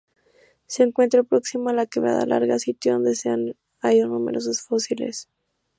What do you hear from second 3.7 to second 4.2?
hallado